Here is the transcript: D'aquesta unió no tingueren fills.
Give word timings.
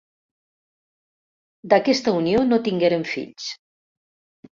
D'aquesta 1.73 2.13
unió 2.21 2.41
no 2.47 2.59
tingueren 2.69 3.05
fills. 3.11 3.51